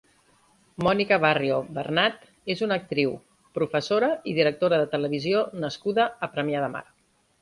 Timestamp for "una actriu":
2.67-3.13